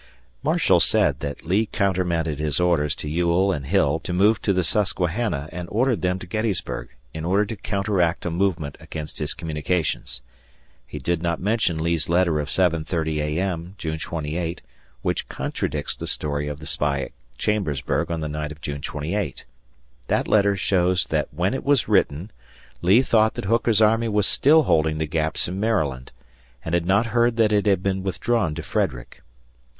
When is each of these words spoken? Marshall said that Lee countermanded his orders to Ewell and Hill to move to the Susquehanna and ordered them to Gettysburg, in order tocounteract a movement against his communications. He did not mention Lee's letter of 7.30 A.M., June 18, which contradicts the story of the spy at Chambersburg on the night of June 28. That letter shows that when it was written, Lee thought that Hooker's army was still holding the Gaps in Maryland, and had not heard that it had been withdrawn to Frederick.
Marshall 0.41 0.79
said 0.79 1.19
that 1.19 1.45
Lee 1.45 1.67
countermanded 1.67 2.39
his 2.39 2.59
orders 2.59 2.95
to 2.95 3.07
Ewell 3.07 3.51
and 3.51 3.67
Hill 3.67 3.99
to 3.99 4.11
move 4.13 4.41
to 4.41 4.51
the 4.51 4.63
Susquehanna 4.63 5.47
and 5.51 5.69
ordered 5.71 6.01
them 6.01 6.17
to 6.17 6.25
Gettysburg, 6.25 6.89
in 7.13 7.23
order 7.23 7.45
tocounteract 7.45 8.25
a 8.25 8.31
movement 8.31 8.77
against 8.79 9.19
his 9.19 9.35
communications. 9.35 10.23
He 10.87 10.97
did 10.97 11.21
not 11.21 11.39
mention 11.39 11.77
Lee's 11.77 12.09
letter 12.09 12.39
of 12.39 12.47
7.30 12.47 13.17
A.M., 13.21 13.75
June 13.77 13.99
18, 14.11 14.55
which 15.03 15.29
contradicts 15.29 15.95
the 15.95 16.07
story 16.07 16.47
of 16.47 16.59
the 16.59 16.65
spy 16.65 17.01
at 17.03 17.11
Chambersburg 17.37 18.09
on 18.09 18.21
the 18.21 18.27
night 18.27 18.51
of 18.51 18.59
June 18.59 18.81
28. 18.81 19.45
That 20.07 20.27
letter 20.27 20.55
shows 20.55 21.05
that 21.11 21.31
when 21.31 21.53
it 21.53 21.63
was 21.63 21.87
written, 21.87 22.31
Lee 22.81 23.03
thought 23.03 23.35
that 23.35 23.45
Hooker's 23.45 23.83
army 23.83 24.07
was 24.07 24.25
still 24.25 24.63
holding 24.63 24.97
the 24.97 25.05
Gaps 25.05 25.47
in 25.47 25.59
Maryland, 25.59 26.11
and 26.65 26.73
had 26.73 26.87
not 26.87 27.05
heard 27.13 27.35
that 27.37 27.51
it 27.53 27.67
had 27.67 27.83
been 27.83 28.01
withdrawn 28.01 28.55
to 28.55 28.63
Frederick. 28.63 29.21